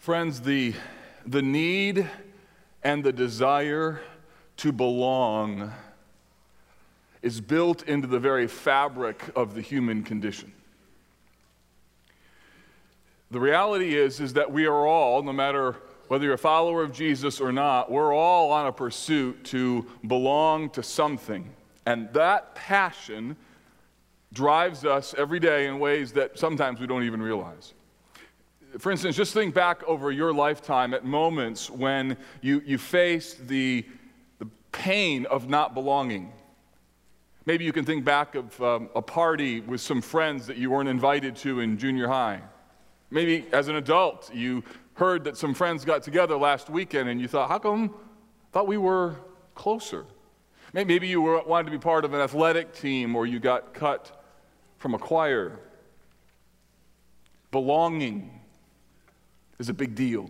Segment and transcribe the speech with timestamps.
[0.00, 0.72] Friends, the,
[1.26, 2.08] the need
[2.82, 4.00] and the desire
[4.56, 5.70] to belong
[7.20, 10.54] is built into the very fabric of the human condition.
[13.30, 15.76] The reality is, is that we are all, no matter
[16.08, 20.70] whether you're a follower of Jesus or not, we're all on a pursuit to belong
[20.70, 21.52] to something.
[21.84, 23.36] And that passion
[24.32, 27.74] drives us every day in ways that sometimes we don't even realize.
[28.78, 33.84] For instance, just think back over your lifetime at moments when you, you faced the,
[34.38, 36.32] the pain of not belonging.
[37.46, 40.88] Maybe you can think back of um, a party with some friends that you weren't
[40.88, 42.42] invited to in junior high.
[43.10, 44.62] Maybe as an adult, you
[44.94, 47.94] heard that some friends got together last weekend and you thought, how come?
[48.52, 49.16] thought we were
[49.54, 50.04] closer.
[50.72, 54.24] Maybe you were, wanted to be part of an athletic team or you got cut
[54.78, 55.58] from a choir.
[57.50, 58.39] Belonging
[59.60, 60.28] is a big deal.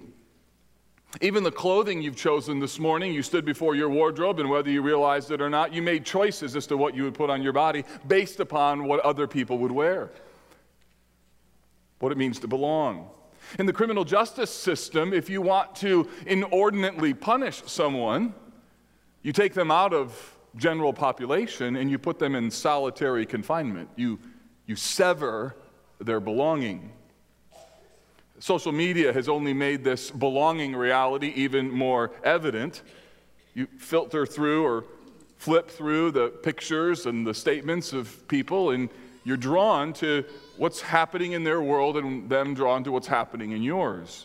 [1.20, 4.82] Even the clothing you've chosen this morning, you stood before your wardrobe, and whether you
[4.82, 7.52] realized it or not, you made choices as to what you would put on your
[7.52, 10.10] body based upon what other people would wear,
[12.00, 13.08] what it means to belong.
[13.58, 18.34] In the criminal justice system, if you want to inordinately punish someone,
[19.22, 23.88] you take them out of general population and you put them in solitary confinement.
[23.96, 24.18] You,
[24.66, 25.56] you sever
[26.00, 26.92] their belonging.
[28.40, 32.82] Social media has only made this belonging reality even more evident.
[33.52, 34.84] You filter through or
[35.36, 38.88] flip through the pictures and the statements of people, and
[39.24, 40.24] you're drawn to
[40.56, 44.24] what's happening in their world and them drawn to what's happening in yours.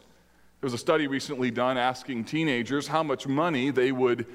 [0.61, 4.25] There was a study recently done asking teenagers how much money they would,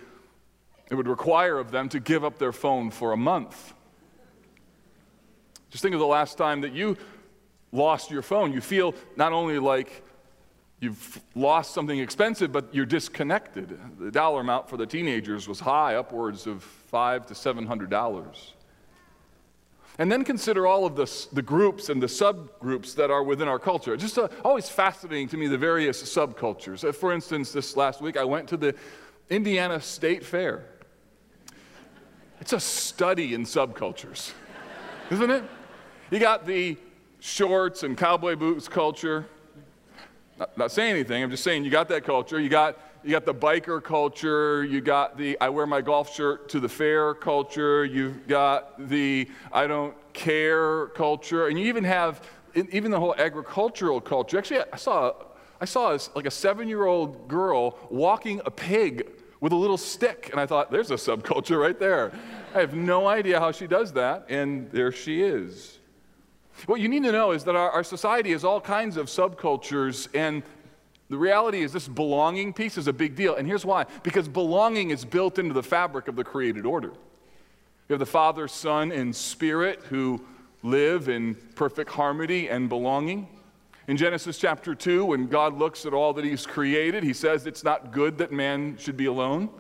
[0.91, 3.73] it would require of them to give up their phone for a month.
[5.71, 6.99] Just think of the last time that you
[7.73, 8.53] lost your phone.
[8.53, 10.03] You feel not only like
[10.81, 13.79] you've lost something expensive, but you're disconnected.
[13.99, 18.55] The dollar amount for the teenagers was high, upwards of five to seven hundred dollars.
[19.99, 23.59] And then consider all of the, the groups and the subgroups that are within our
[23.59, 23.95] culture.
[23.99, 26.89] Just uh, always fascinating to me, the various subcultures.
[26.89, 28.75] Uh, for instance, this last week I went to the
[29.29, 30.65] Indiana State Fair.
[32.41, 34.33] It's a study in subcultures,
[35.11, 35.45] isn't it?
[36.11, 36.79] You got the
[37.21, 39.27] shorts and cowboy boots culture.
[40.39, 42.41] Not, not saying anything, I'm just saying you got that culture.
[42.41, 46.49] You got you got the biker culture, you got the I wear my golf shirt
[46.51, 52.27] to the fair culture, you've got the I don't care culture, and you even have
[52.55, 54.39] even the whole agricultural culture.
[54.39, 55.15] Actually, I saw
[55.61, 59.09] I saw like a seven-year-old girl walking a pig
[59.41, 62.13] with a little stick, and I thought, there's a subculture right there.
[62.55, 65.80] I have no idea how she does that, and there she is.
[66.67, 70.09] What you need to know is that our, our society has all kinds of subcultures,
[70.15, 70.43] and
[71.09, 73.35] the reality is, this belonging piece is a big deal.
[73.35, 76.89] And here's why because belonging is built into the fabric of the created order.
[76.89, 80.25] You have the Father, Son, and Spirit who
[80.63, 83.29] live in perfect harmony and belonging.
[83.89, 87.65] In Genesis chapter 2, when God looks at all that He's created, He says it's
[87.65, 89.51] not good that man should be alone.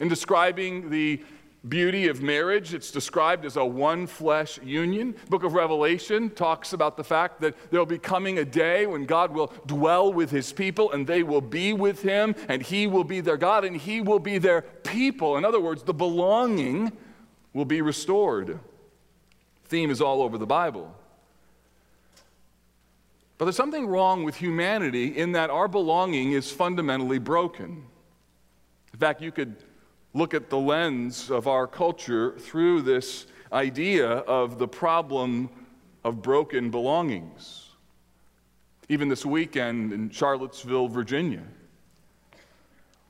[0.00, 1.22] In describing the
[1.66, 2.74] beauty of marriage.
[2.74, 5.14] It's described as a one flesh union.
[5.28, 9.32] Book of Revelation talks about the fact that there'll be coming a day when God
[9.32, 13.20] will dwell with his people and they will be with him and he will be
[13.20, 15.36] their God and he will be their people.
[15.36, 16.92] In other words, the belonging
[17.52, 18.60] will be restored.
[19.64, 20.94] Theme is all over the Bible.
[23.36, 27.84] But there's something wrong with humanity in that our belonging is fundamentally broken.
[28.92, 29.56] In fact, you could
[30.18, 35.48] look at the lens of our culture through this idea of the problem
[36.04, 37.70] of broken belongings.
[38.88, 41.44] Even this weekend in Charlottesville, Virginia,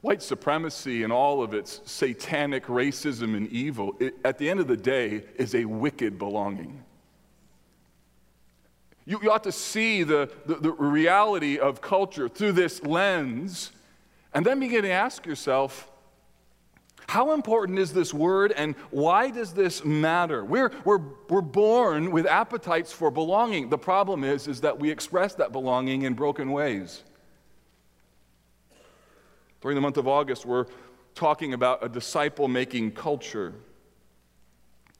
[0.03, 4.67] white supremacy and all of its satanic racism and evil, it, at the end of
[4.67, 6.85] the day, is a wicked belonging.
[9.07, 13.73] You, you ought to see the, the, the reality of culture through this lens
[14.35, 15.88] and then begin to ask yourself
[17.09, 20.45] how important is this word and why does this matter?
[20.45, 21.01] We're, we're,
[21.31, 23.71] we're born with appetites for belonging.
[23.71, 27.03] The problem is, is that we express that belonging in broken ways.
[29.63, 30.67] During the month of August, we're
[31.15, 33.55] talking about a disciple making culture.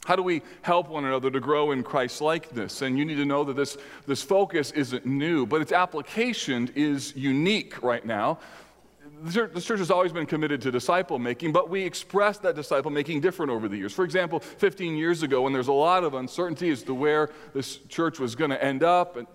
[0.07, 2.81] How do we help one another to grow in Christ likeness?
[2.81, 3.77] And you need to know that this,
[4.07, 8.39] this focus isn't new, but its application is unique right now
[9.23, 13.21] the church, has always been committed to disciple making, but we express that disciple making
[13.21, 13.93] different over the years.
[13.93, 17.79] For example, 15 years ago, when there's a lot of uncertainty as to where this
[17.89, 19.27] church was going to end up, and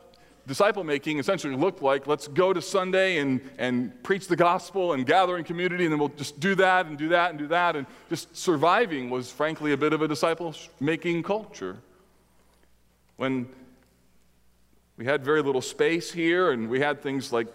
[0.48, 5.06] disciple making essentially looked like let's go to Sunday and, and preach the gospel and
[5.06, 7.76] gather in community, and then we'll just do that and do that and do that.
[7.76, 11.78] And just surviving was, frankly, a bit of a disciple making culture.
[13.16, 13.48] When
[14.98, 17.48] we had very little space here, and we had things like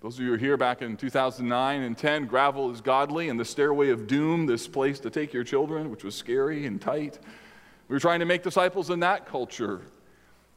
[0.00, 3.40] those of you who were here back in 2009 and 10, gravel is godly, and
[3.40, 7.18] the stairway of doom, this place to take your children, which was scary and tight.
[7.88, 9.80] We were trying to make disciples in that culture.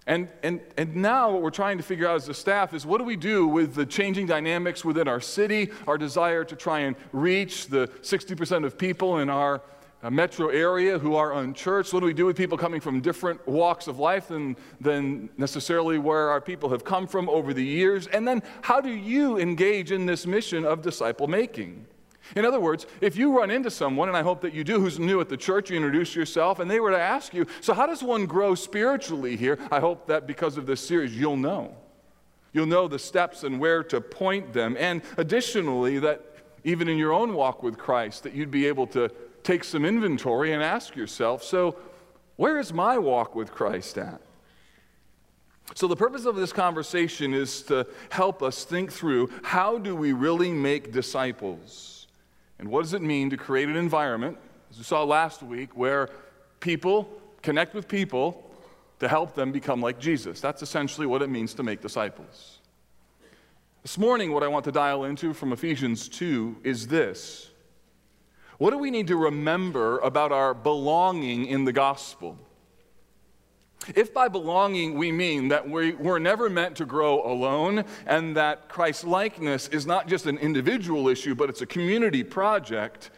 [0.06, 3.00] And, and, and now, what we're trying to figure out as a staff is what
[3.00, 6.96] do we do with the changing dynamics within our city, our desire to try and
[7.12, 9.62] reach the 60% of people in our
[10.04, 11.94] Uh, metro area who are unchurched?
[11.94, 16.00] What do we do with people coming from different walks of life than, than necessarily
[16.00, 18.08] where our people have come from over the years?
[18.08, 21.86] And then, how do you engage in this mission of disciple making?
[22.36, 24.98] In other words, if you run into someone, and I hope that you do, who's
[24.98, 27.86] new at the church, you introduce yourself, and they were to ask you, So, how
[27.86, 29.60] does one grow spiritually here?
[29.72, 31.76] I hope that because of this series, you'll know.
[32.54, 34.76] You'll know the steps and where to point them.
[34.80, 36.26] And additionally, that
[36.64, 39.10] even in your own walk with Christ, that you'd be able to
[39.44, 41.78] take some inventory and ask yourself, So,
[42.38, 44.22] where is my walk with Christ at?
[45.76, 50.14] So, the purpose of this conversation is to help us think through how do we
[50.14, 52.08] really make disciples?
[52.60, 54.38] And what does it mean to create an environment,
[54.70, 56.10] as we saw last week, where
[56.60, 57.10] people
[57.42, 58.52] connect with people
[59.00, 60.42] to help them become like Jesus?
[60.42, 62.60] That's essentially what it means to make disciples.
[63.82, 67.50] This morning, what I want to dial into from Ephesians 2 is this
[68.58, 72.38] What do we need to remember about our belonging in the gospel?
[73.96, 78.70] If by belonging we mean that we, we're never meant to grow alone and that
[78.70, 83.10] Christ likeness is not just an individual issue, but it's a community project,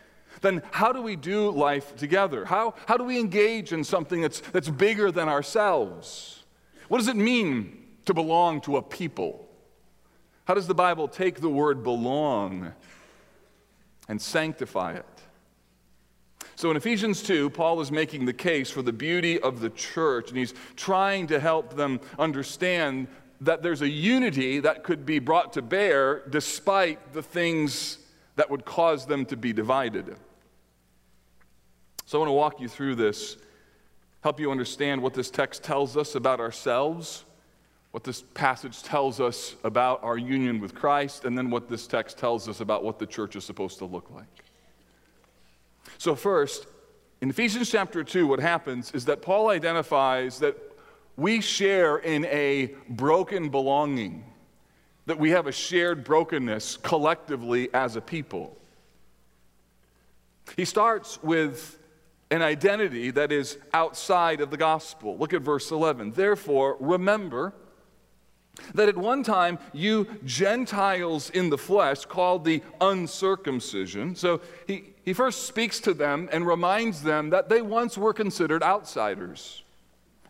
[0.41, 2.45] then how do we do life together?
[2.45, 6.43] How, how do we engage in something that's, that's bigger than ourselves?
[6.87, 9.47] What does it mean to belong to a people?
[10.45, 12.73] How does the Bible take the word belong
[14.07, 15.12] and sanctify it?
[16.55, 20.29] So in Ephesians 2, Paul is making the case for the beauty of the church,
[20.29, 23.07] and he's trying to help them understand
[23.41, 27.97] that there's a unity that could be brought to bear despite the things
[28.35, 30.15] that would cause them to be divided.
[32.05, 33.37] So I want to walk you through this,
[34.21, 37.25] help you understand what this text tells us about ourselves,
[37.91, 42.17] what this passage tells us about our union with Christ, and then what this text
[42.17, 44.43] tells us about what the church is supposed to look like.
[45.97, 46.67] So, first,
[47.21, 50.57] in Ephesians chapter 2, what happens is that Paul identifies that
[51.15, 54.25] we share in a broken belonging,
[55.05, 58.57] that we have a shared brokenness collectively as a people.
[60.57, 61.79] He starts with
[62.31, 65.17] an identity that is outside of the gospel.
[65.17, 66.13] Look at verse 11.
[66.13, 67.53] Therefore, remember
[68.75, 74.15] that at one time you Gentiles in the flesh, called the uncircumcision.
[74.15, 78.63] So he, he first speaks to them and reminds them that they once were considered
[78.63, 79.63] outsiders.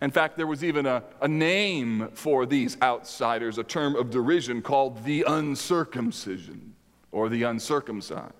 [0.02, 4.62] In fact, there was even a, a name for these outsiders, a term of derision
[4.62, 6.76] called the uncircumcision
[7.12, 8.34] or the uncircumcised.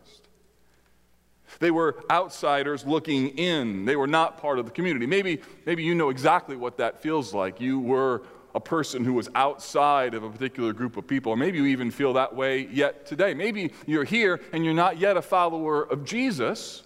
[1.60, 3.86] They were outsiders looking in.
[3.86, 5.06] They were not part of the community.
[5.06, 7.62] Maybe, maybe you know exactly what that feels like.
[7.62, 8.24] You were
[8.56, 11.32] a person who was outside of a particular group of people.
[11.32, 13.34] Or maybe you even feel that way yet today.
[13.34, 16.84] Maybe you're here and you're not yet a follower of Jesus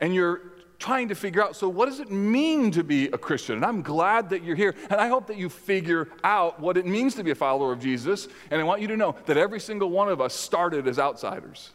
[0.00, 0.40] and you're
[0.78, 3.56] trying to figure out so, what does it mean to be a Christian?
[3.56, 4.74] And I'm glad that you're here.
[4.90, 7.80] And I hope that you figure out what it means to be a follower of
[7.80, 8.28] Jesus.
[8.50, 11.70] And I want you to know that every single one of us started as outsiders.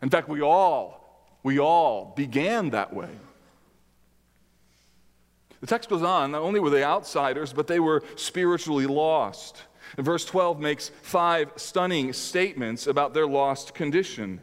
[0.00, 3.10] In fact, we all, we all began that way.
[5.62, 9.62] The text goes on, not only were they outsiders, but they were spiritually lost.
[9.96, 14.40] And verse 12 makes five stunning statements about their lost condition.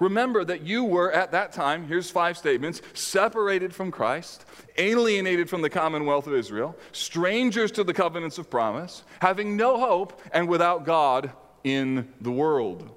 [0.00, 4.44] Remember that you were at that time, here's five statements separated from Christ,
[4.76, 10.20] alienated from the commonwealth of Israel, strangers to the covenants of promise, having no hope,
[10.32, 11.30] and without God
[11.62, 12.90] in the world.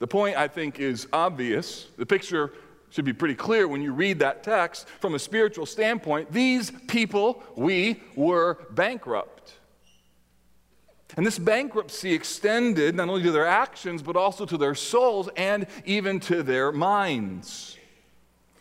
[0.00, 1.86] The point, I think, is obvious.
[1.96, 2.52] The picture
[2.90, 6.32] should be pretty clear when you read that text from a spiritual standpoint.
[6.32, 9.54] These people, we, were bankrupt.
[11.16, 15.66] And this bankruptcy extended not only to their actions, but also to their souls and
[15.84, 17.77] even to their minds.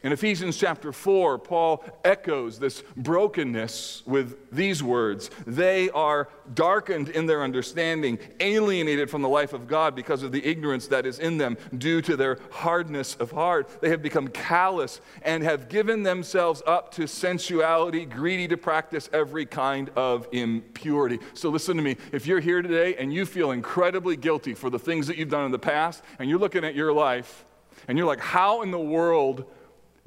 [0.07, 7.25] In Ephesians chapter 4, Paul echoes this brokenness with these words They are darkened in
[7.25, 11.37] their understanding, alienated from the life of God because of the ignorance that is in
[11.37, 13.81] them due to their hardness of heart.
[13.81, 19.45] They have become callous and have given themselves up to sensuality, greedy to practice every
[19.45, 21.19] kind of impurity.
[21.33, 21.97] So listen to me.
[22.13, 25.43] If you're here today and you feel incredibly guilty for the things that you've done
[25.43, 27.43] in the past, and you're looking at your life
[27.89, 29.45] and you're like, How in the world?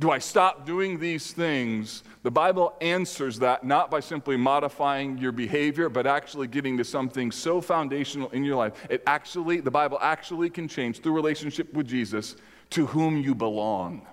[0.00, 2.02] Do I stop doing these things?
[2.22, 7.30] The Bible answers that not by simply modifying your behavior, but actually getting to something
[7.30, 8.72] so foundational in your life.
[8.88, 12.36] It actually, the Bible actually can change through relationship with Jesus
[12.70, 14.06] to whom you belong.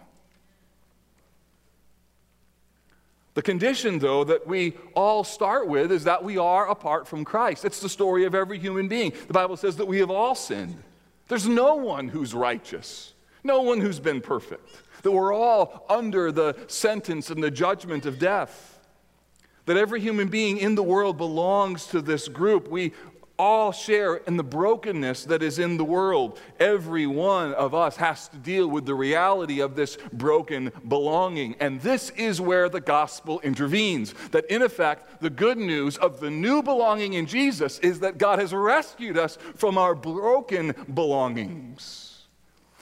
[3.36, 7.64] The condition, though, that we all start with is that we are apart from Christ.
[7.64, 9.14] It's the story of every human being.
[9.28, 10.84] The Bible says that we have all sinned.
[11.30, 13.14] There's no one who's righteous,
[13.48, 14.70] no one who's been perfect
[15.08, 18.80] that we're all under the sentence and the judgment of death.
[19.66, 22.70] That every human being in the world belongs to this group.
[22.70, 22.94] We
[23.40, 26.40] all share in the brokenness that is in the world.
[26.60, 31.56] Every one of us has to deal with the reality of this broken belonging.
[31.60, 34.14] And this is where the gospel intervenes.
[34.32, 38.40] That in effect, the good news of the new belonging in Jesus is that God
[38.40, 42.07] has rescued us from our broken belongings.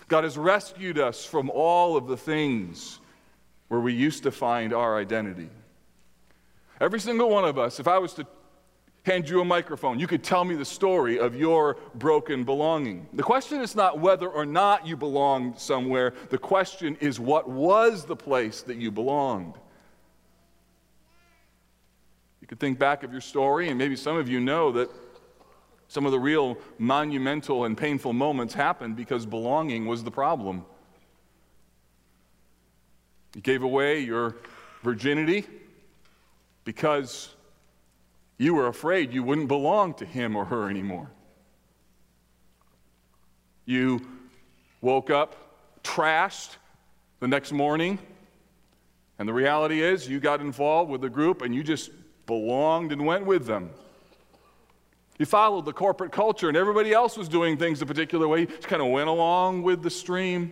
[0.07, 3.00] God has rescued us from all of the things
[3.67, 5.50] where we used to find our identity.
[6.79, 8.27] Every single one of us, if I was to
[9.03, 13.07] hand you a microphone, you could tell me the story of your broken belonging.
[13.13, 18.05] The question is not whether or not you belonged somewhere, the question is what was
[18.05, 19.53] the place that you belonged.
[22.41, 24.89] You could think back of your story, and maybe some of you know that
[25.95, 30.65] some of the real monumental and painful moments happened because belonging was the problem.
[33.33, 34.35] You gave away your
[34.83, 35.45] virginity
[36.65, 37.33] because
[38.37, 41.09] you were afraid you wouldn't belong to him or her anymore.
[43.65, 44.05] You
[44.81, 45.37] woke up
[45.81, 46.57] trashed
[47.21, 47.99] the next morning,
[49.17, 51.89] and the reality is you got involved with the group and you just
[52.25, 53.69] belonged and went with them.
[55.17, 58.41] You followed the corporate culture, and everybody else was doing things a particular way.
[58.41, 60.51] You just kind of went along with the stream.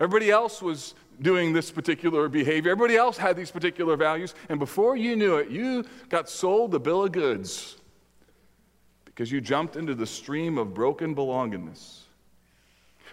[0.00, 2.72] Everybody else was doing this particular behavior.
[2.72, 4.34] Everybody else had these particular values.
[4.48, 7.76] And before you knew it, you got sold the bill of goods
[9.04, 12.01] because you jumped into the stream of broken belongingness.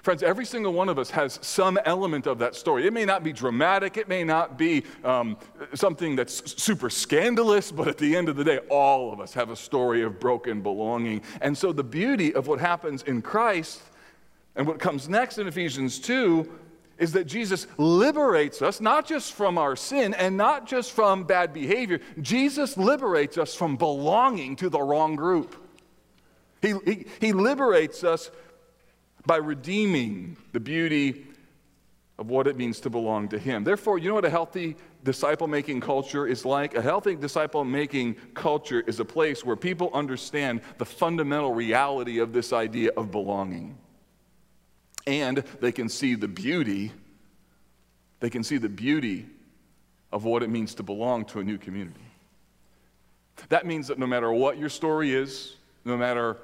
[0.02, 2.88] Friends, every single one of us has some element of that story.
[2.88, 5.38] It may not be dramatic, it may not be um,
[5.74, 9.50] something that's super scandalous, but at the end of the day, all of us have
[9.50, 11.22] a story of broken belonging.
[11.42, 13.82] And so, the beauty of what happens in Christ
[14.56, 16.50] and what comes next in Ephesians 2
[16.98, 21.54] is that Jesus liberates us not just from our sin and not just from bad
[21.54, 25.56] behavior, Jesus liberates us from belonging to the wrong group.
[26.62, 28.32] He, he, he liberates us
[29.26, 31.26] by redeeming the beauty
[32.18, 33.64] of what it means to belong to Him.
[33.64, 36.76] Therefore, you know what a healthy disciple making culture is like?
[36.76, 42.34] A healthy disciple making culture is a place where people understand the fundamental reality of
[42.34, 43.78] this idea of belonging.
[45.08, 46.92] And they can see the beauty,
[48.20, 49.26] they can see the beauty
[50.12, 52.02] of what it means to belong to a new community.
[53.48, 56.38] That means that no matter what your story is, no matter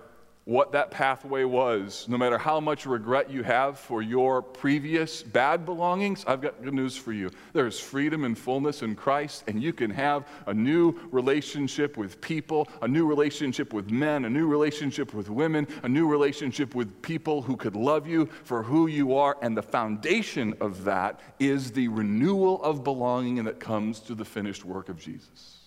[0.46, 5.66] what that pathway was, no matter how much regret you have for your previous bad
[5.66, 7.32] belongings, I've got good news for you.
[7.54, 12.68] There's freedom and fullness in Christ, and you can have a new relationship with people,
[12.84, 17.42] a new relationship with men, a new relationship with women, a new relationship with people
[17.42, 19.38] who could love you for who you are.
[19.42, 24.26] And the foundation of that is the renewal of belonging and that comes through the
[24.26, 25.58] finished work of Jesus.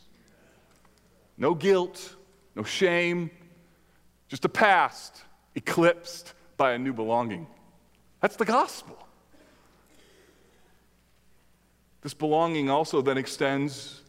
[1.37, 2.15] No guilt,
[2.55, 3.31] no shame,
[4.29, 5.23] just a past
[5.55, 7.47] eclipsed by a new belonging.
[8.21, 8.97] That's the gospel.
[12.03, 14.03] This belonging also then extends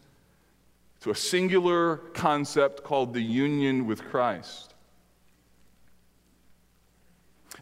[1.00, 4.74] to a singular concept called the union with Christ.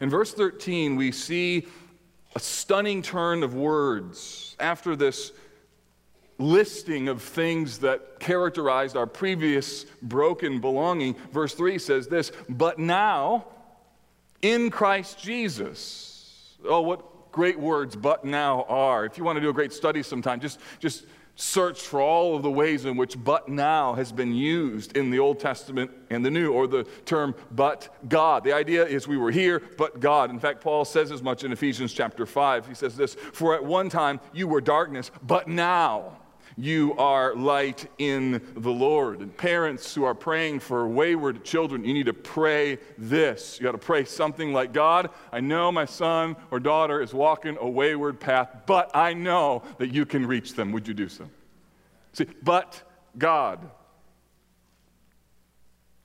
[0.00, 1.67] In verse 13, we see
[2.35, 5.33] a stunning turn of words after this
[6.38, 11.16] listing of things that characterized our previous broken belonging.
[11.33, 13.47] Verse 3 says this But now,
[14.42, 16.57] in Christ Jesus.
[16.64, 19.04] Oh, what great words but now are.
[19.04, 22.42] If you want to do a great study sometime, just, just searched for all of
[22.42, 26.30] the ways in which but now has been used in the Old Testament and the
[26.30, 28.42] New, or the term but God.
[28.42, 30.30] The idea is we were here, but God.
[30.30, 32.66] In fact, Paul says as much in Ephesians chapter 5.
[32.66, 36.18] He says this For at one time you were darkness, but now
[36.59, 39.21] you are light in the Lord.
[39.21, 43.59] And parents who are praying for wayward children, you need to pray this.
[43.59, 47.57] You got to pray something like God, I know my son or daughter is walking
[47.61, 50.73] a wayward path, but I know that you can reach them.
[50.73, 51.31] Would you do so?
[52.12, 52.83] See, but
[53.17, 53.61] God.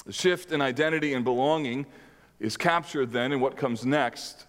[0.05, 1.87] The shift in identity and belonging
[2.39, 4.45] is captured then in what comes next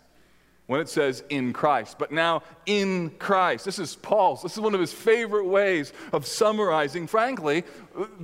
[0.67, 1.99] when it says in Christ.
[1.99, 3.65] But now in Christ.
[3.65, 4.43] This is Paul's.
[4.43, 7.65] This is one of his favorite ways of summarizing, frankly,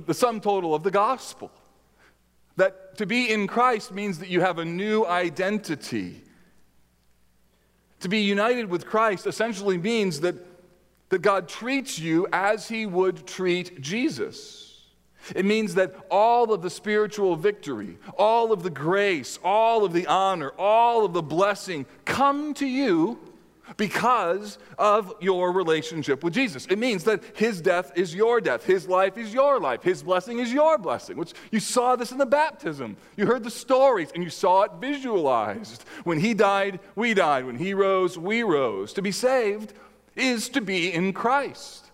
[0.05, 1.51] the sum total of the gospel.
[2.57, 6.23] That to be in Christ means that you have a new identity.
[8.01, 10.35] To be united with Christ essentially means that,
[11.09, 14.70] that God treats you as he would treat Jesus.
[15.35, 20.07] It means that all of the spiritual victory, all of the grace, all of the
[20.07, 23.19] honor, all of the blessing come to you
[23.77, 26.65] because of your relationship with Jesus.
[26.67, 30.39] It means that his death is your death, his life is your life, his blessing
[30.39, 31.17] is your blessing.
[31.17, 32.97] Which you saw this in the baptism.
[33.15, 35.83] You heard the stories and you saw it visualized.
[36.03, 37.45] When he died, we died.
[37.45, 38.93] When he rose, we rose.
[38.93, 39.73] To be saved
[40.15, 41.90] is to be in Christ.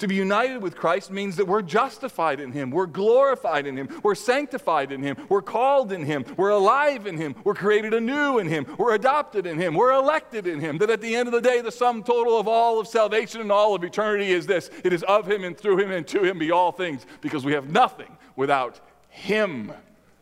[0.00, 4.00] To be united with Christ means that we're justified in Him, we're glorified in Him,
[4.02, 8.38] we're sanctified in Him, we're called in Him, we're alive in Him, we're created anew
[8.38, 10.78] in Him, we're adopted in Him, we're elected in Him.
[10.78, 13.52] That at the end of the day, the sum total of all of salvation and
[13.52, 16.38] all of eternity is this it is of Him and through Him and to Him
[16.38, 18.80] be all things, because we have nothing without
[19.10, 19.70] Him.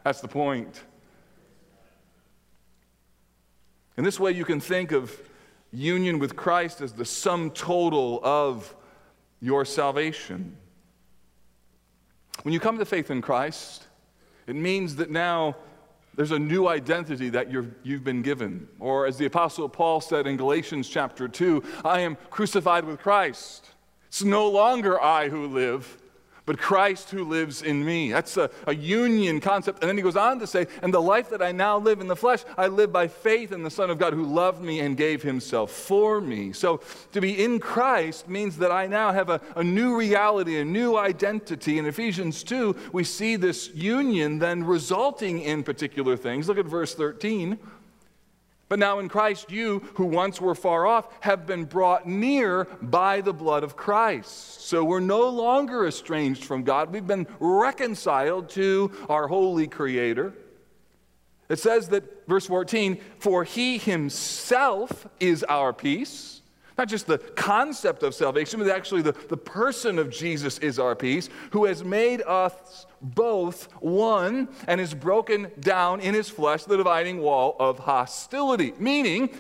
[0.03, 0.83] That's the point.
[3.97, 5.17] In this way, you can think of
[5.71, 8.75] union with Christ as the sum total of
[9.41, 10.57] your salvation.
[12.43, 13.87] When you come to faith in Christ,
[14.47, 15.57] it means that now
[16.15, 18.69] there's a new identity that you have been given.
[18.81, 23.71] Or, as the Apostle Paul said in Galatians chapter 2, I am crucified with Christ.
[24.09, 25.99] It's no longer I who live,
[26.49, 28.11] but Christ who lives in me.
[28.11, 29.83] That's a, a, union concept.
[29.83, 32.09] And then he goes on to say, And the life that I now live in
[32.09, 34.97] the flesh, I live by faith in the Son of God who loved me and
[34.97, 36.55] gave himself for me.
[36.55, 36.81] So
[37.13, 40.97] to be in Christ means that I now have a, a new reality, a new
[40.97, 41.79] identity.
[41.79, 46.49] In Ephesians 2, we see this union then resulting in particular things.
[46.49, 47.59] Look at verse 13.
[48.69, 53.23] But now in Christ, you who once were far off have been brought near by
[53.23, 54.61] the blood of Christ.
[54.63, 56.93] So we're no longer estranged from God.
[56.93, 60.35] We've been reconciled to our holy Creator.
[61.49, 66.38] It says that, verse 14, for he himself is our peace
[66.79, 70.95] not just the concept of salvation, but actually the, the person of Jesus is our
[70.95, 76.77] peace, who has made us both one and has broken down in his flesh the
[76.77, 78.73] dividing wall of hostility.
[78.79, 79.31] Meaning,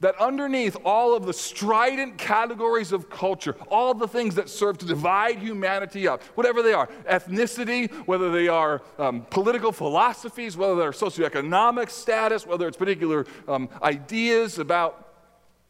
[0.00, 4.86] that underneath all of the strident categories of culture, all the things that serve to
[4.86, 10.90] divide humanity up, whatever they are ethnicity, whether they are um, political philosophies, whether they're
[10.90, 15.05] socioeconomic status, whether it's particular um, ideas about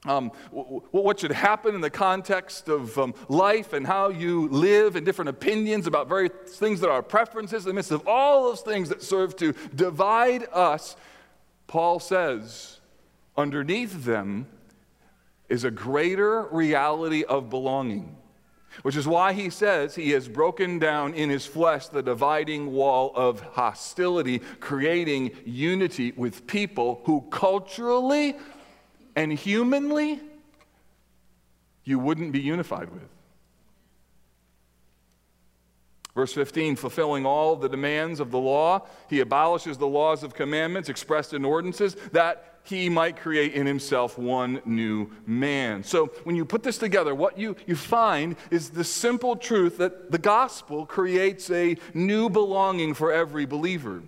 [0.07, 5.05] um, what should happen in the context of um, life and how you live and
[5.05, 8.89] different opinions about various things that are preferences in the midst of all those things
[8.89, 10.97] that serve to divide us,
[11.67, 12.81] Paul says,
[13.37, 14.47] underneath them
[15.49, 18.17] is a greater reality of belonging.
[18.83, 23.11] Which is why he says he has broken down in his flesh the dividing wall
[23.15, 28.37] of hostility, creating unity with people who culturally
[29.17, 30.21] and humanly,
[31.85, 33.09] you wouldn't be unified with.
[36.15, 40.89] Verse 15, fulfilling all the demands of the law, he abolishes the laws of commandments
[40.89, 45.85] expressed in ordinances that he might create in himself one new man.
[45.85, 50.11] So when you put this together, what you, you find is the simple truth that
[50.11, 54.03] the gospel creates a new belonging for every believer.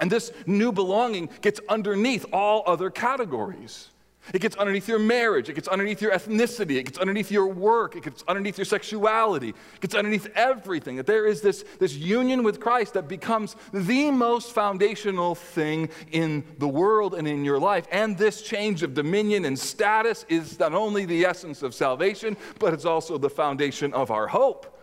[0.00, 3.90] And this new belonging gets underneath all other categories.
[4.34, 5.48] It gets underneath your marriage.
[5.48, 6.76] It gets underneath your ethnicity.
[6.76, 7.96] It gets underneath your work.
[7.96, 9.50] It gets underneath your sexuality.
[9.50, 10.96] It gets underneath everything.
[10.96, 16.44] That there is this, this union with Christ that becomes the most foundational thing in
[16.58, 17.86] the world and in your life.
[17.90, 22.74] And this change of dominion and status is not only the essence of salvation, but
[22.74, 24.74] it's also the foundation of our hope.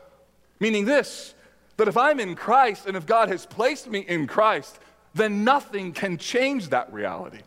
[0.60, 1.34] Meaning this
[1.78, 4.80] that if I'm in Christ and if God has placed me in Christ,
[5.14, 7.42] then nothing can change that reality.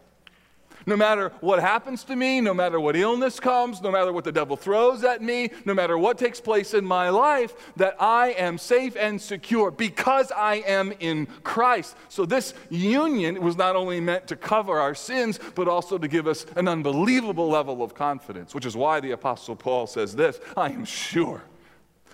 [0.88, 4.32] No matter what happens to me, no matter what illness comes, no matter what the
[4.32, 8.56] devil throws at me, no matter what takes place in my life, that I am
[8.56, 11.94] safe and secure because I am in Christ.
[12.08, 16.26] So, this union was not only meant to cover our sins, but also to give
[16.26, 20.70] us an unbelievable level of confidence, which is why the Apostle Paul says this I
[20.70, 21.42] am sure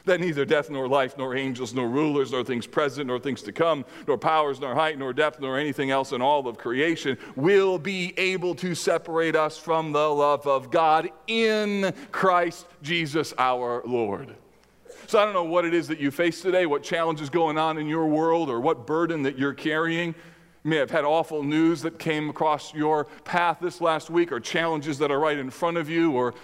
[0.05, 3.53] that neither death nor life, nor angels, nor rulers, nor things present, nor things to
[3.53, 7.79] come, nor powers, nor height, nor depth, nor anything else in all of creation will
[7.79, 14.35] be able to separate us from the love of God in Christ Jesus our Lord.
[15.07, 17.59] So I don't know what it is that you face today, what challenge is going
[17.59, 20.15] on in your world, or what burden that you're carrying.
[20.65, 24.41] You may have had awful news that came across your path this last week, or
[24.41, 26.35] challenges that are right in front of you, or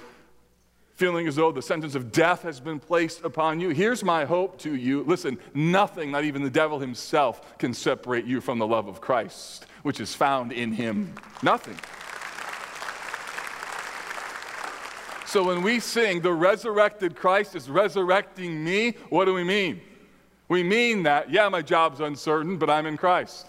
[1.00, 3.70] feeling as though the sentence of death has been placed upon you.
[3.70, 5.02] Here's my hope to you.
[5.04, 9.64] Listen, nothing, not even the devil himself, can separate you from the love of Christ,
[9.82, 11.14] which is found in him.
[11.42, 11.78] Nothing.
[15.24, 19.80] So when we sing, the resurrected Christ is resurrecting me, what do we mean?
[20.48, 23.46] We mean that, yeah, my job's uncertain, but I'm in Christ.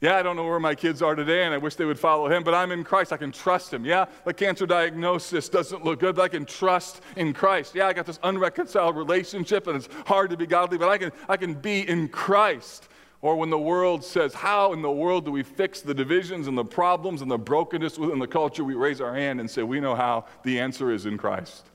[0.00, 2.30] Yeah, I don't know where my kids are today, and I wish they would follow
[2.30, 3.12] him, but I'm in Christ.
[3.12, 3.84] I can trust him.
[3.84, 7.74] Yeah, the cancer diagnosis doesn't look good, but I can trust in Christ.
[7.74, 11.12] Yeah, I got this unreconciled relationship, and it's hard to be godly, but I can,
[11.28, 12.88] I can be in Christ.
[13.20, 16.56] Or when the world says, How in the world do we fix the divisions and
[16.56, 18.64] the problems and the brokenness within the culture?
[18.64, 20.24] We raise our hand and say, We know how.
[20.44, 21.66] The answer is in Christ.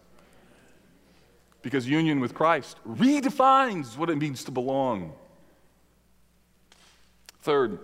[1.62, 5.14] Because union with Christ redefines what it means to belong.
[7.42, 7.80] Third,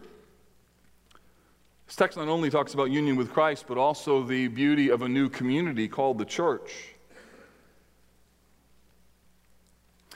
[1.92, 5.10] this text not only talks about union with Christ, but also the beauty of a
[5.10, 6.72] new community called the church.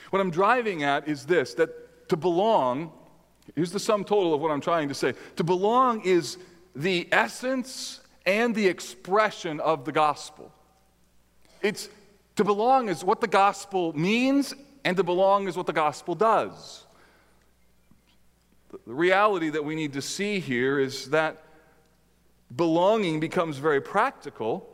[0.10, 2.94] What I'm driving at is this that to belong,
[3.56, 5.16] here's the sum total of what I'm trying to say.
[5.36, 6.38] To belong is
[6.78, 10.54] the essence and the expression of the gospel.
[11.62, 11.90] It's
[12.38, 14.54] to belong is what the gospel means,
[14.86, 16.86] and to belong is what the gospel does.
[18.72, 21.42] The reality that we need to see here is that
[22.54, 24.70] belonging becomes very practical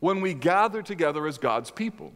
[0.00, 2.12] when we gather together as God's people.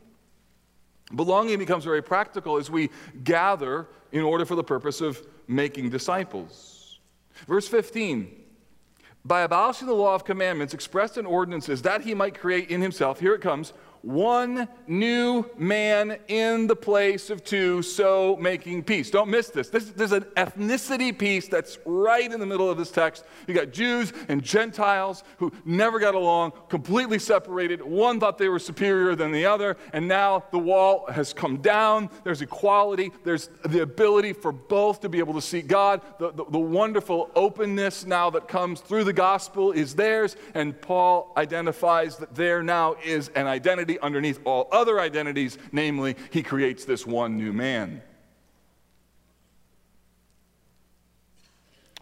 [1.14, 2.90] Belonging becomes very practical as we
[3.22, 6.98] gather in order for the purpose of making disciples.
[7.46, 8.28] Verse 15
[9.24, 13.20] By abolishing the law of commandments expressed in ordinances, that he might create in himself,
[13.20, 13.72] here it comes,
[14.06, 19.10] one new man in the place of two, so making peace.
[19.10, 19.68] Don't miss this.
[19.68, 19.90] this.
[19.90, 23.24] There's an ethnicity piece that's right in the middle of this text.
[23.48, 27.82] You got Jews and Gentiles who never got along, completely separated.
[27.82, 32.08] One thought they were superior than the other, and now the wall has come down.
[32.22, 36.00] There's equality, there's the ability for both to be able to see God.
[36.20, 41.32] The, the, the wonderful openness now that comes through the gospel is theirs, and Paul
[41.36, 47.06] identifies that there now is an identity underneath all other identities, namely, he creates this
[47.06, 48.02] one new man.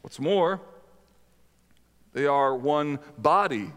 [0.03, 0.61] What's more,
[2.13, 3.73] they are one body,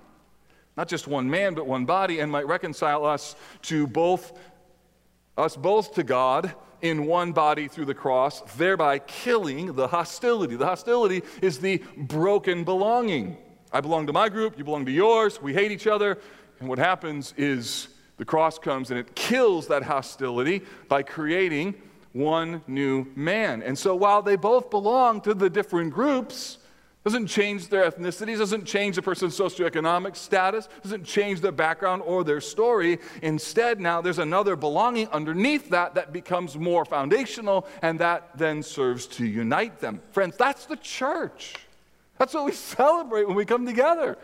[0.76, 4.38] not just one man, but one body, and might reconcile us to both
[5.38, 10.56] us both to God in one body through the cross, thereby killing the hostility.
[10.56, 13.38] The hostility is the broken belonging.
[13.72, 16.18] I belong to my group, you belong to yours, we hate each other,
[16.60, 21.76] and what happens is the cross comes and it kills that hostility by creating
[22.14, 23.62] one new man.
[23.62, 26.58] And so while they both belong to the different groups,
[27.04, 32.26] doesn't change their ethnicities, doesn't change the person's socioeconomic status, doesn't change their background or
[32.26, 33.00] their story.
[33.22, 39.08] Instead, now there's another belonging underneath that that becomes more foundational, and that then serves
[39.08, 40.02] to unite them.
[40.12, 41.56] Friends, that's the church.
[42.18, 44.18] That's what we celebrate when we come together.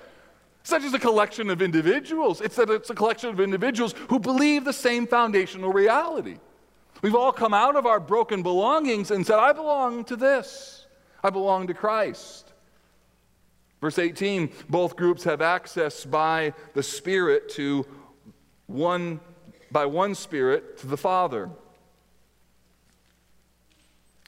[0.63, 4.17] It's not just a collection of individuals, it's that it's a collection of individuals who
[4.17, 6.37] believe the same foundational reality.
[7.01, 10.87] We've all come out of our broken belongings and said, I belong to this.
[11.21, 12.53] I belong to Christ.
[13.81, 17.85] Verse 18 both groups have access by the Spirit to
[18.67, 19.19] one,
[19.69, 21.49] by one Spirit to the Father.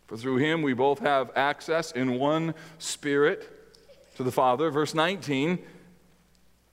[0.08, 3.50] For through him we both have access in one Spirit
[4.18, 4.70] to the Father.
[4.70, 5.60] Verse 19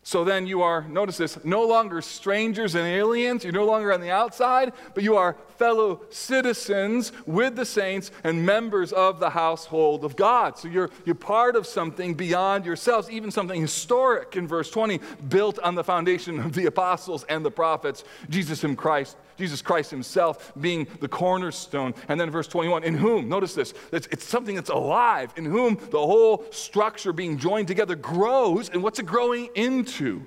[0.04, 3.44] so then you are, notice this, no longer strangers and aliens.
[3.44, 8.44] You're no longer on the outside, but you are fellow citizens with the saints and
[8.44, 10.58] members of the household of God.
[10.58, 14.98] So you're, you're part of something beyond yourselves, even something historic in verse 20,
[15.28, 19.90] built on the foundation of the apostles and the prophets, Jesus and Christ Jesus Christ
[19.90, 21.94] himself being the cornerstone.
[22.08, 25.76] And then verse 21, in whom, notice this, it's, it's something that's alive, in whom
[25.90, 28.68] the whole structure being joined together grows.
[28.68, 30.22] And what's it growing into?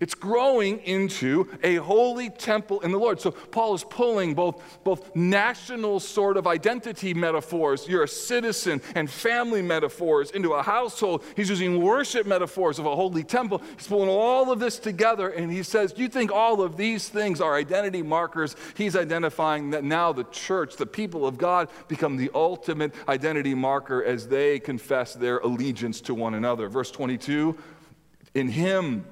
[0.00, 3.20] It's growing into a holy temple in the Lord.
[3.20, 9.10] So Paul is pulling both, both national sort of identity metaphors, you're a citizen, and
[9.10, 11.24] family metaphors into a household.
[11.36, 13.62] He's using worship metaphors of a holy temple.
[13.76, 17.08] He's pulling all of this together, and he says, Do You think all of these
[17.08, 18.56] things are identity markers?
[18.76, 24.04] He's identifying that now the church, the people of God, become the ultimate identity marker
[24.04, 26.68] as they confess their allegiance to one another.
[26.68, 27.56] Verse 22
[28.34, 29.04] In him,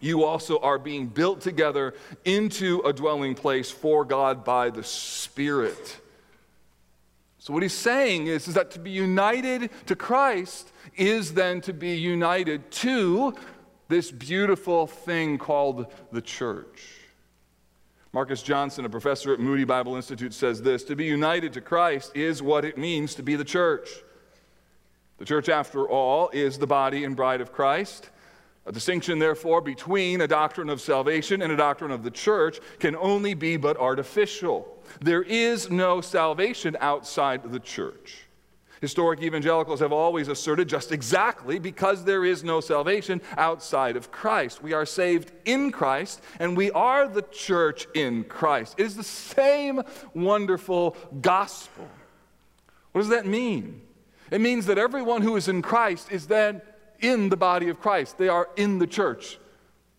[0.00, 6.00] you also are being built together into a dwelling place for God by the Spirit.
[7.38, 11.72] So, what he's saying is, is that to be united to Christ is then to
[11.72, 13.34] be united to
[13.88, 16.94] this beautiful thing called the church.
[18.12, 22.12] Marcus Johnson, a professor at Moody Bible Institute, says this To be united to Christ
[22.14, 23.88] is what it means to be the church.
[25.18, 28.10] The church, after all, is the body and bride of Christ.
[28.68, 32.94] A distinction, therefore, between a doctrine of salvation and a doctrine of the church can
[32.96, 34.76] only be but artificial.
[35.00, 38.26] There is no salvation outside the church.
[38.82, 44.62] Historic evangelicals have always asserted just exactly because there is no salvation outside of Christ.
[44.62, 48.74] We are saved in Christ, and we are the church in Christ.
[48.76, 51.88] It is the same wonderful gospel.
[52.92, 53.80] What does that mean?
[54.30, 56.60] It means that everyone who is in Christ is then
[57.00, 59.38] in the body of Christ, they are in the church.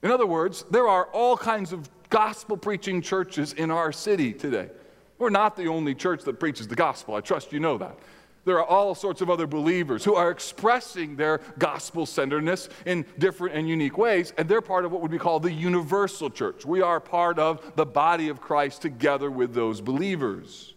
[0.02, 4.70] In other words, there are all kinds of gospel preaching churches in our city today.
[5.18, 7.16] We're not the only church that preaches the gospel.
[7.16, 7.98] I trust you know that.
[8.46, 13.56] There are all sorts of other believers who are expressing their gospel centeredness in different
[13.56, 16.66] and unique ways, and they're part of what would be called the universal church.
[16.66, 20.74] We are part of the body of Christ together with those believers.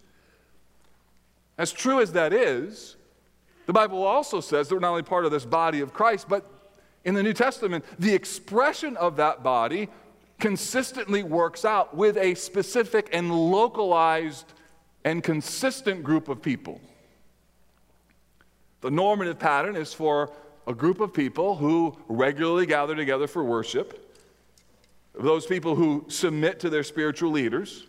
[1.57, 2.97] As true as that is,
[3.67, 6.51] the Bible also says that we're not only part of this body of Christ, but
[7.05, 9.89] in the New Testament, the expression of that body
[10.39, 14.53] consistently works out with a specific and localized
[15.05, 16.81] and consistent group of people.
[18.81, 20.31] The normative pattern is for
[20.67, 24.17] a group of people who regularly gather together for worship,
[25.15, 27.87] those people who submit to their spiritual leaders,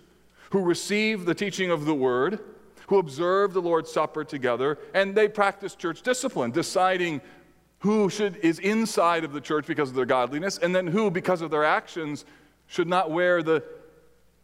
[0.52, 2.40] who receive the teaching of the word,
[2.88, 7.22] who observe the Lord's Supper together, and they practice church discipline, deciding
[7.80, 11.42] who should, is inside of the church because of their godliness, and then who, because
[11.42, 12.26] of their actions,
[12.68, 13.64] should not wear the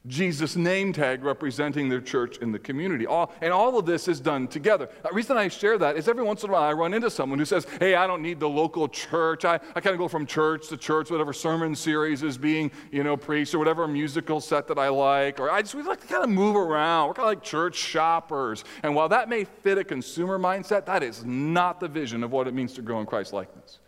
[0.08, 3.06] Jesus name tag representing their church in the community.
[3.06, 4.88] All, and all of this is done together.
[5.04, 7.38] The reason I share that is every once in a while I run into someone
[7.38, 9.44] who says, Hey, I don't need the local church.
[9.44, 13.04] I, I kind of go from church to church, whatever sermon series is being you
[13.04, 15.38] know, preached, or whatever musical set that I like.
[15.38, 17.10] Or I just we like to kind of move around.
[17.10, 18.64] We're kind of like church shoppers.
[18.84, 22.48] And while that may fit a consumer mindset, that is not the vision of what
[22.48, 23.80] it means to grow in Christ likeness.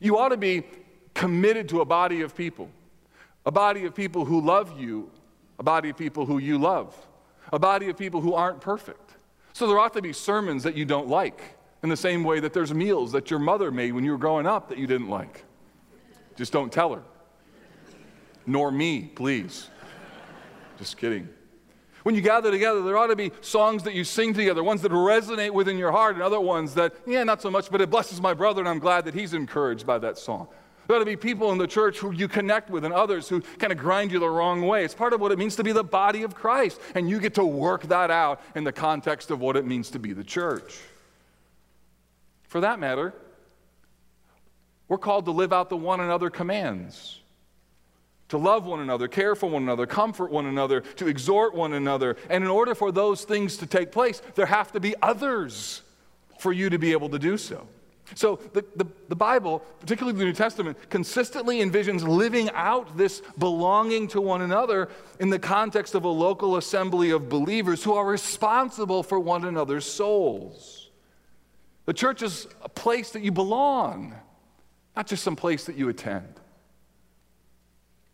[0.00, 0.62] You ought to be
[1.12, 2.70] committed to a body of people
[3.46, 5.10] a body of people who love you,
[5.58, 6.94] a body of people who you love,
[7.52, 9.16] a body of people who aren't perfect.
[9.52, 11.40] So there ought to be sermons that you don't like,
[11.82, 14.46] in the same way that there's meals that your mother made when you were growing
[14.46, 15.44] up that you didn't like.
[16.34, 17.02] Just don't tell her.
[18.46, 19.68] Nor me, please.
[20.78, 21.28] Just kidding.
[22.02, 24.92] When you gather together, there ought to be songs that you sing together, ones that
[24.92, 28.20] resonate within your heart, and other ones that, yeah, not so much, but it blesses
[28.20, 30.48] my brother, and I'm glad that he's encouraged by that song.
[30.86, 33.40] There ought to be people in the church who you connect with and others who
[33.40, 34.84] kind of grind you the wrong way.
[34.84, 36.80] It's part of what it means to be the body of Christ.
[36.94, 39.98] And you get to work that out in the context of what it means to
[39.98, 40.78] be the church.
[42.48, 43.14] For that matter,
[44.88, 47.20] we're called to live out the one another commands
[48.34, 52.16] to love one another, care for one another, comfort one another, to exhort one another.
[52.30, 55.82] And in order for those things to take place, there have to be others
[56.38, 57.66] for you to be able to do so.
[58.14, 64.08] So the, the, the, Bible, particularly the New Testament, consistently envisions living out this belonging
[64.08, 64.90] to one another
[65.20, 69.86] in the context of a local assembly of believers who are responsible for one another's
[69.86, 70.90] souls.
[71.86, 74.14] The church is a place that you belong,
[74.94, 76.40] not just some place that you attend.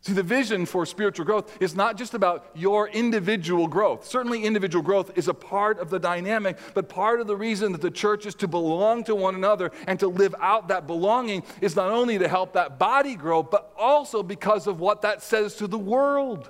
[0.03, 4.07] See, the vision for spiritual growth is not just about your individual growth.
[4.07, 7.83] Certainly, individual growth is a part of the dynamic, but part of the reason that
[7.83, 11.77] the church is to belong to one another and to live out that belonging is
[11.77, 15.67] not only to help that body grow, but also because of what that says to
[15.67, 16.49] the world.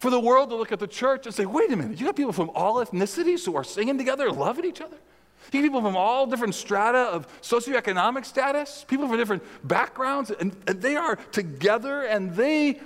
[0.00, 2.16] For the world to look at the church and say, wait a minute, you got
[2.16, 4.96] people from all ethnicities who are singing together, loving each other?
[5.46, 10.56] You get people from all different strata of socioeconomic status, people from different backgrounds, and,
[10.66, 12.80] and they are together and they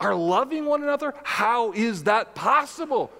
[0.00, 1.14] are loving one another?
[1.22, 3.12] How is that possible?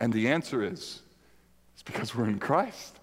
[0.00, 1.00] And the answer is
[1.74, 2.98] it's because we're in Christ.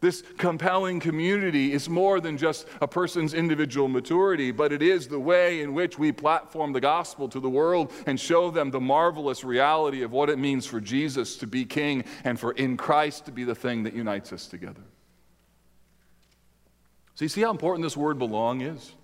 [0.00, 5.20] This compelling community is more than just a person's individual maturity, but it is the
[5.20, 9.44] way in which we platform the gospel to the world and show them the marvelous
[9.44, 13.32] reality of what it means for Jesus to be king and for in Christ to
[13.32, 14.80] be the thing that unites us together.
[17.14, 18.94] So, you see how important this word belong is?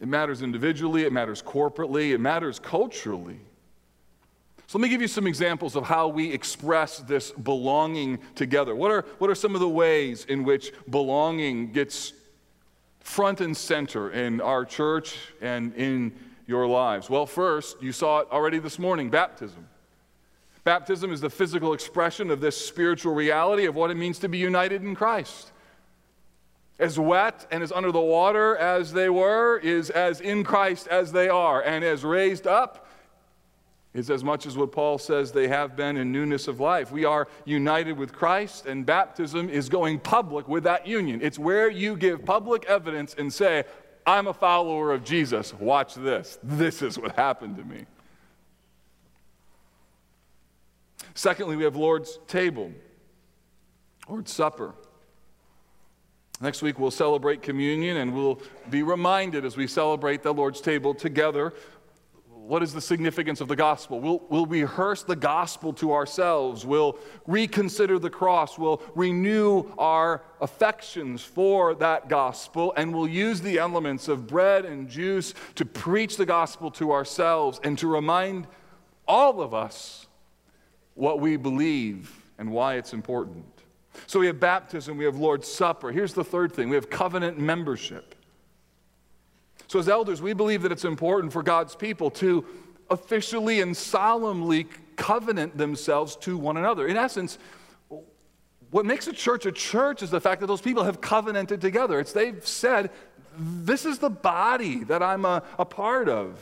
[0.00, 3.40] It matters individually, it matters corporately, it matters culturally.
[4.68, 8.74] So let me give you some examples of how we express this belonging together.
[8.74, 12.12] What are, what are some of the ways in which belonging gets
[12.98, 16.12] front and center in our church and in
[16.48, 17.08] your lives?
[17.08, 19.68] Well, first, you saw it already this morning baptism.
[20.64, 24.38] Baptism is the physical expression of this spiritual reality of what it means to be
[24.38, 25.52] united in Christ.
[26.80, 31.12] As wet and as under the water as they were, is as in Christ as
[31.12, 32.85] they are, and as raised up
[33.96, 36.92] is as much as what Paul says they have been in newness of life.
[36.92, 41.20] We are united with Christ, and baptism is going public with that union.
[41.22, 43.64] It's where you give public evidence and say,
[44.06, 45.54] I'm a follower of Jesus.
[45.54, 46.38] Watch this.
[46.42, 47.86] This is what happened to me.
[51.14, 52.70] Secondly, we have Lord's table,
[54.06, 54.74] Lord's Supper.
[56.42, 60.92] Next week, we'll celebrate communion and we'll be reminded as we celebrate the Lord's table
[60.92, 61.54] together
[62.46, 64.00] what is the significance of the gospel?
[64.00, 66.64] We'll, we'll rehearse the gospel to ourselves.
[66.64, 68.56] We'll reconsider the cross.
[68.56, 72.72] We'll renew our affections for that gospel.
[72.76, 77.60] And we'll use the elements of bread and juice to preach the gospel to ourselves
[77.64, 78.46] and to remind
[79.08, 80.06] all of us
[80.94, 83.44] what we believe and why it's important.
[84.06, 85.90] So we have baptism, we have Lord's Supper.
[85.90, 88.15] Here's the third thing we have covenant membership.
[89.68, 92.44] So, as elders, we believe that it's important for God's people to
[92.90, 96.86] officially and solemnly covenant themselves to one another.
[96.86, 97.38] In essence,
[98.70, 102.00] what makes a church a church is the fact that those people have covenanted together.
[102.00, 102.90] It's they've said,
[103.38, 106.40] This is the body that I'm a, a part of.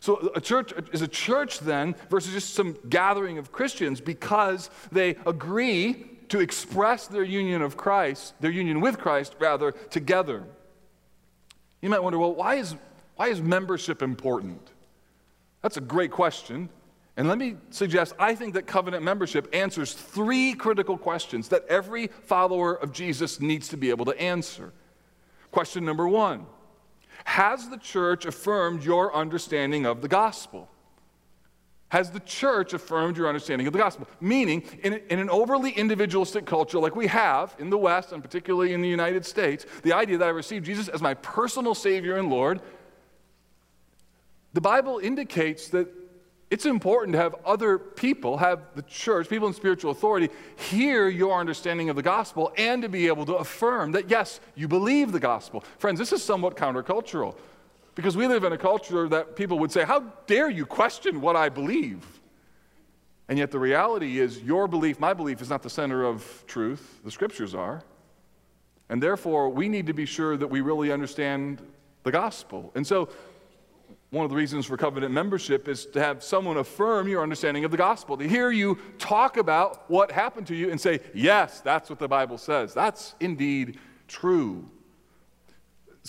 [0.00, 5.16] So, a church is a church then versus just some gathering of Christians because they
[5.26, 10.44] agree to express their union of Christ, their union with Christ, rather, together.
[11.82, 12.74] You might wonder, well, why is,
[13.16, 14.60] why is membership important?
[15.62, 16.68] That's a great question.
[17.16, 22.06] And let me suggest I think that covenant membership answers three critical questions that every
[22.06, 24.72] follower of Jesus needs to be able to answer.
[25.50, 26.46] Question number one
[27.24, 30.68] Has the church affirmed your understanding of the gospel?
[31.90, 34.06] Has the church affirmed your understanding of the gospel?
[34.20, 38.72] Meaning, in, in, an overly individualistic culture like we have in the West, and particularly
[38.72, 42.30] in the United States, the idea that I received Jesus as my personal Savior and
[42.30, 42.60] Lord,
[44.52, 45.88] the Bible indicates that
[46.48, 51.38] it's important to have other people, have the church, people in spiritual authority, hear your
[51.40, 55.20] understanding of the gospel and to be able to affirm that, yes, you believe the
[55.20, 55.64] gospel.
[55.78, 57.36] Friends, this is somewhat countercultural.
[58.00, 61.36] Because we live in a culture that people would say, How dare you question what
[61.36, 62.02] I believe?
[63.28, 67.00] And yet the reality is, your belief, my belief, is not the center of truth.
[67.04, 67.82] The scriptures are.
[68.88, 71.60] And therefore, we need to be sure that we really understand
[72.02, 72.72] the gospel.
[72.74, 73.10] And so,
[74.08, 77.70] one of the reasons for covenant membership is to have someone affirm your understanding of
[77.70, 81.90] the gospel, to hear you talk about what happened to you and say, Yes, that's
[81.90, 82.72] what the Bible says.
[82.72, 84.64] That's indeed true.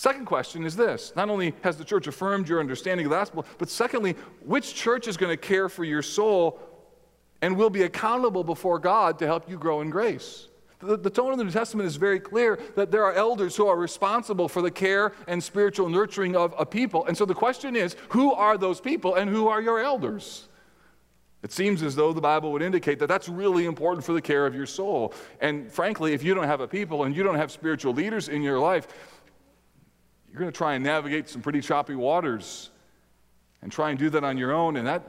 [0.02, 3.46] Second question is this Not only has the church affirmed your understanding of the gospel,
[3.58, 6.58] but secondly, which church is going to care for your soul
[7.40, 10.48] and will be accountable before God to help you grow in grace?
[10.80, 13.68] The, the, tone of the New Testament is very clear that there are elders who
[13.68, 17.06] are responsible for the care and spiritual nurturing of a people.
[17.06, 20.48] And so the question is who are those people and who are your elders?
[21.44, 24.46] It seems as though the Bible would indicate that that's really important for the care
[24.46, 25.14] of your soul.
[25.40, 28.42] And frankly, if you don't have a people and you don't have spiritual leaders in
[28.42, 28.88] your life,
[30.32, 32.70] you're going to try and navigate some pretty choppy waters
[33.60, 35.02] and try and do that on your own, and that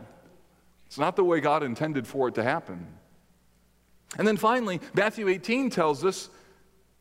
[0.85, 2.85] it's not the way God intended for it to happen.
[4.17, 6.29] And then finally, Matthew 18 tells us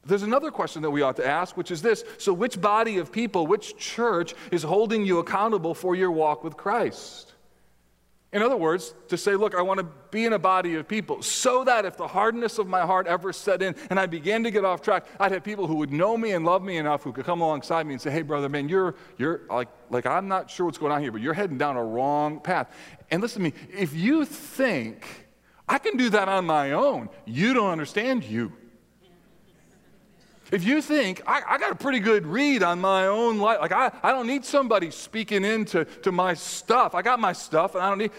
[0.04, 3.12] there's another question that we ought to ask, which is this So, which body of
[3.12, 7.32] people, which church is holding you accountable for your walk with Christ?
[8.32, 11.20] In other words, to say, look, I want to be in a body of people
[11.20, 14.50] so that if the hardness of my heart ever set in and I began to
[14.50, 17.12] get off track, I'd have people who would know me and love me enough who
[17.12, 20.50] could come alongside me and say, hey, brother, man, you're, you're like, like, I'm not
[20.50, 22.74] sure what's going on here, but you're heading down a wrong path.
[23.10, 25.26] And listen to me, if you think
[25.68, 28.52] I can do that on my own, you don't understand you.
[30.52, 33.72] If you think, I, I, got a pretty good read on my own life, like
[33.72, 36.94] I, I don't need somebody speaking into to my stuff.
[36.94, 38.10] I got my stuff and I don't need,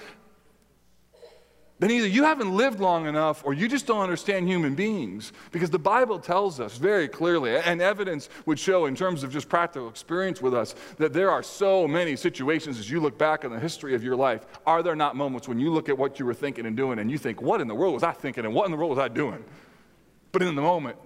[1.78, 5.32] then either you haven't lived long enough or you just don't understand human beings.
[5.51, 9.47] Because the Bible tells us very clearly, and evidence would show in terms of just
[9.47, 13.51] practical experience with us, that there are so many situations as you look back on
[13.51, 14.47] the history of your life.
[14.66, 17.12] Are there not moments when you look at what you were thinking and doing and
[17.12, 18.99] you think, what in the world was I thinking and what in the world was
[18.99, 19.45] I doing?
[20.32, 20.97] But in the moment,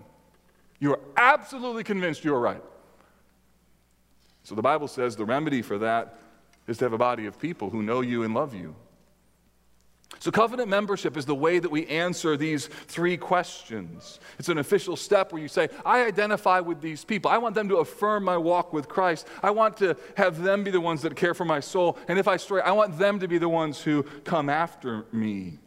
[0.79, 2.63] you are absolutely convinced you are right.
[4.43, 6.17] So the Bible says the remedy for that
[6.67, 8.75] is to have a body of people who know you and love you.
[10.19, 14.19] So, covenant membership is the way that we answer these three questions.
[14.39, 17.29] It's an official step where you say, I identify with these people.
[17.29, 19.27] I want them to affirm my walk with Christ.
[19.43, 21.97] I want to have them be the ones that care for my soul.
[22.07, 25.59] And if I stray, I want them to be the ones who come after me.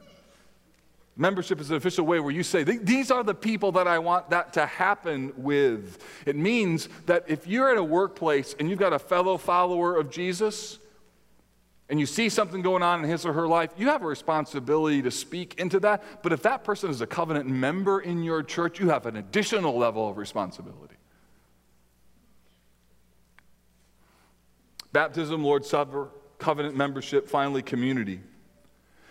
[1.16, 4.30] Membership is an official way where you say, These are the people that I want
[4.30, 6.02] that to happen with.
[6.24, 10.10] It means that if you're at a workplace and you've got a fellow follower of
[10.10, 10.78] Jesus,
[11.90, 15.02] and you see something going on in his or her life, you have a responsibility
[15.02, 16.22] to speak into that.
[16.22, 19.76] But if that person is a covenant member in your church, you have an additional
[19.76, 20.94] level of responsibility.
[24.92, 28.20] Baptism, Lord's Supper, covenant membership, finally, community.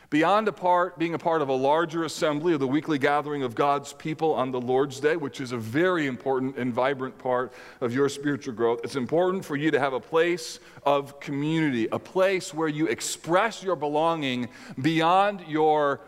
[0.09, 3.53] Beyond a part, being a part of a larger assembly of the weekly gathering of
[3.53, 7.93] God's people on the Lord's Day, which is a very important and vibrant part of
[7.93, 12.55] your spiritual growth, it's important for you to have a place of community, a place
[12.55, 14.49] where you express your belonging
[14.81, 16.01] beyond your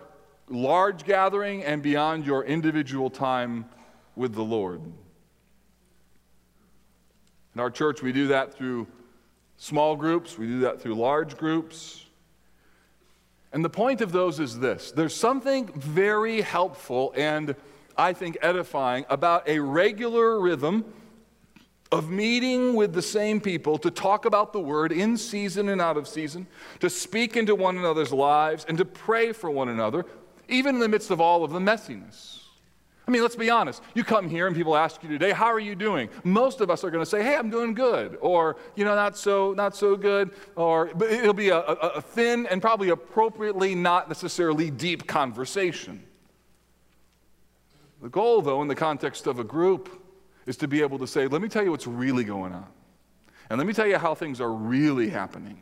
[0.49, 3.65] large gathering and beyond your individual time
[4.15, 4.81] with the Lord.
[7.53, 8.87] In our church, we do that through
[9.57, 12.07] small groups, we do that through large groups.
[13.53, 17.55] And the point of those is this there's something very helpful and
[17.97, 20.85] I think edifying about a regular rhythm
[21.91, 25.97] of meeting with the same people to talk about the word in season and out
[25.97, 26.47] of season,
[26.79, 30.05] to speak into one another's lives, and to pray for one another,
[30.47, 32.40] even in the midst of all of the messiness.
[33.11, 33.83] I mean, let's be honest.
[33.93, 36.85] You come here and people ask you today, "How are you doing?" Most of us
[36.85, 39.97] are going to say, "Hey, I'm doing good," or you know, not so, not so
[39.97, 45.07] good, or but it'll be a, a, a thin and probably appropriately not necessarily deep
[45.07, 46.01] conversation.
[48.01, 49.89] The goal, though, in the context of a group,
[50.45, 52.67] is to be able to say, "Let me tell you what's really going on,
[53.49, 55.59] and let me tell you how things are really happening."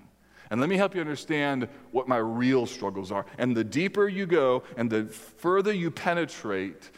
[0.51, 3.25] And let me help you understand what my real struggles are.
[3.39, 6.91] And the deeper you go and the further you penetrate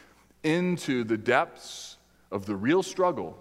[0.44, 1.98] into the depths
[2.32, 3.38] of the real struggle,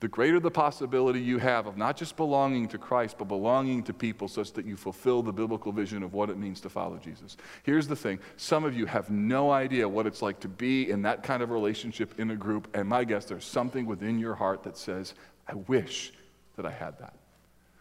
[0.00, 3.94] the greater the possibility you have of not just belonging to Christ, but belonging to
[3.94, 7.36] people such that you fulfill the biblical vision of what it means to follow Jesus.
[7.62, 11.02] Here's the thing some of you have no idea what it's like to be in
[11.02, 14.62] that kind of relationship in a group, and my guess there's something within your heart
[14.64, 15.14] that says,
[15.48, 16.12] I wish
[16.56, 17.14] that I had that.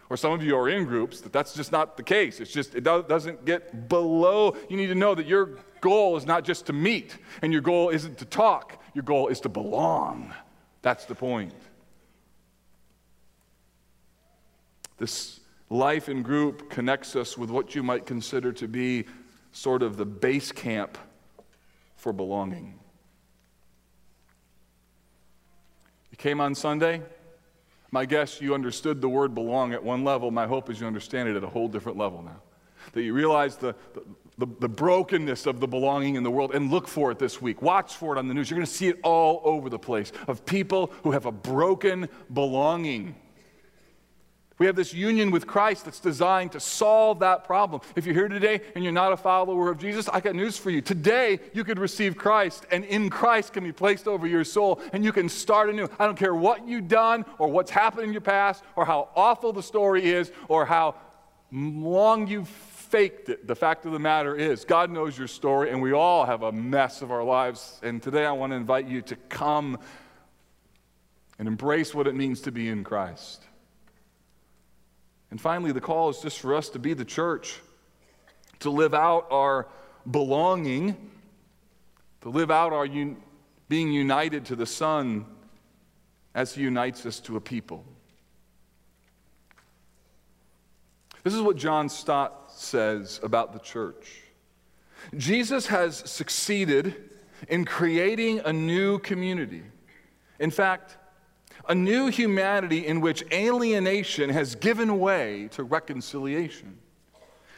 [0.10, 2.39] Or some of you are in groups that that's just not the case.
[2.39, 4.56] It's just, it doesn't get below.
[4.70, 7.89] You need to know that your goal is not just to meet, and your goal
[7.89, 8.82] isn't to talk.
[8.93, 10.34] Your goal is to belong.
[10.82, 11.54] That's the point.
[14.97, 15.39] This
[15.70, 19.06] life in group connects us with what you might consider to be
[19.51, 20.97] sort of the base camp
[21.95, 22.80] for belonging.
[26.12, 27.01] You came on Sunday,
[27.94, 30.32] my guess you understood the word belong at one level.
[30.32, 32.41] My hope is you understand it at a whole different level now.
[32.94, 33.76] That you realize the,
[34.39, 37.62] the, the, brokenness of the belonging in the world and look for it this week.
[37.62, 38.50] Watch for it on the news.
[38.50, 42.10] You're going to see it all over the place of people who have a broken
[42.34, 43.14] belonging.
[44.60, 47.82] We have this union with Christ that's designed to solve that problem.
[47.95, 50.70] If you're here today and you're not a follower of Jesus, I got news for
[50.70, 50.80] you.
[50.80, 55.04] Today, you could receive Christ, and in Christ can be placed over your soul, and
[55.04, 55.89] you can start anew.
[55.97, 59.54] I don't care what you've done, or what's happened in your past, or how awful
[59.54, 60.95] the story is, or how
[61.51, 63.47] long you've faked it.
[63.47, 66.51] The fact of the matter is, God knows your story, and we all have a
[66.51, 67.80] mess of our lives.
[67.82, 69.80] And today, I want to invite you to come
[71.39, 73.43] and embrace what it means to be in Christ.
[75.34, 77.59] And finally, the call is just for us to be the church,
[78.59, 79.67] to live out our
[80.11, 80.95] belonging,
[82.21, 83.17] to live out our un-
[83.67, 85.25] being united to the Son
[86.36, 87.84] as He unites us to a people.
[91.23, 94.21] This is what John Stott says about the church.
[95.17, 97.09] Jesus has succeeded
[97.49, 99.63] in creating a new community.
[100.38, 100.95] In fact,
[101.68, 106.78] a new humanity in which alienation has given way to reconciliation,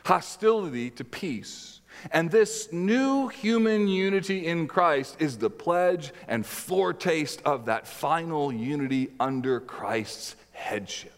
[0.03, 1.75] hostility to peace,
[2.11, 8.51] And this new human unity in Christ is the pledge and foretaste of that final
[8.51, 11.11] unity under Christ's headship.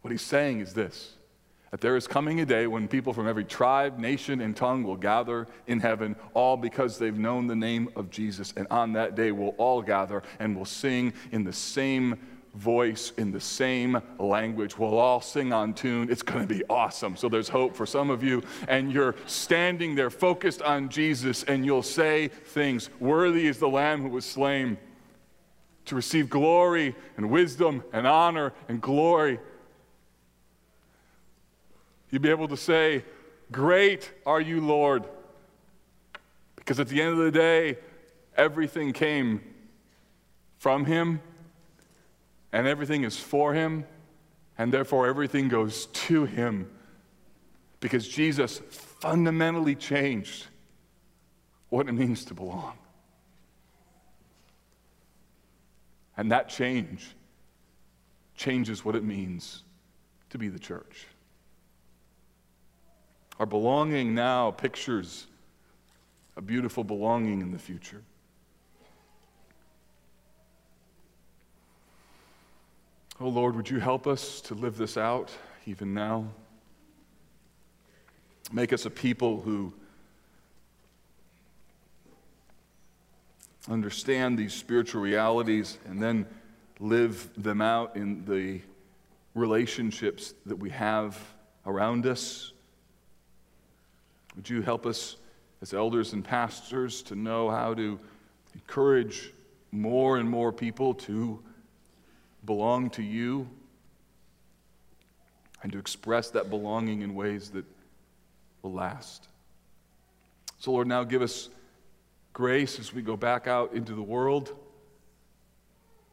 [0.00, 1.14] What he's saying is this
[1.72, 4.96] that there is coming a day when people from every tribe, nation, and tongue will
[4.96, 8.52] gather in heaven, all because they've known the name of Jesus.
[8.58, 12.18] And on that day, we'll all gather and we'll sing in the same
[12.54, 14.76] voice, in the same language.
[14.76, 16.10] We'll all sing on tune.
[16.10, 17.16] It's going to be awesome.
[17.16, 18.42] So there's hope for some of you.
[18.68, 24.02] And you're standing there focused on Jesus, and you'll say things Worthy is the Lamb
[24.02, 24.76] who was slain
[25.86, 29.40] to receive glory and wisdom and honor and glory
[32.12, 33.04] You'd be able to say,
[33.50, 35.04] Great are you, Lord.
[36.54, 37.78] Because at the end of the day,
[38.36, 39.40] everything came
[40.58, 41.20] from Him,
[42.52, 43.84] and everything is for Him,
[44.56, 46.70] and therefore everything goes to Him.
[47.80, 50.46] Because Jesus fundamentally changed
[51.70, 52.74] what it means to belong.
[56.16, 57.16] And that change
[58.36, 59.64] changes what it means
[60.30, 61.06] to be the church.
[63.42, 65.26] Our belonging now pictures
[66.36, 68.00] a beautiful belonging in the future.
[73.20, 75.32] Oh Lord, would you help us to live this out
[75.66, 76.28] even now?
[78.52, 79.72] Make us a people who
[83.68, 86.28] understand these spiritual realities and then
[86.78, 88.60] live them out in the
[89.34, 91.18] relationships that we have
[91.66, 92.51] around us
[94.36, 95.16] would you help us
[95.60, 97.98] as elders and pastors to know how to
[98.54, 99.32] encourage
[99.70, 101.42] more and more people to
[102.44, 103.48] belong to you
[105.62, 107.64] and to express that belonging in ways that
[108.62, 109.28] will last?
[110.58, 111.48] So, Lord, now give us
[112.32, 114.54] grace as we go back out into the world.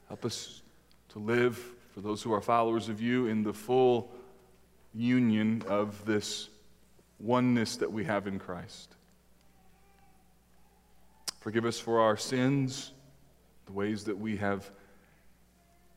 [0.08, 0.62] Help us
[1.10, 1.58] to live,
[1.94, 4.12] for those who are followers of you, in the full
[4.94, 6.50] union of this
[7.20, 8.96] oneness that we have in Christ.
[11.40, 12.92] Forgive us for our sins,
[13.66, 14.70] the ways that we have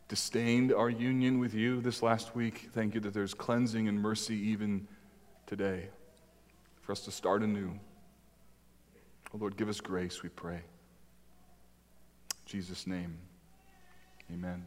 [0.09, 2.69] disdained our union with you this last week.
[2.73, 4.87] Thank you that there's cleansing and mercy even
[5.47, 5.89] today
[6.83, 7.73] for us to start anew.
[9.35, 10.57] Oh Lord, give us grace, we pray.
[10.57, 10.63] In
[12.47, 13.17] Jesus' name,
[14.31, 14.63] amen.